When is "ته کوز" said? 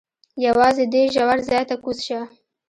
1.69-1.97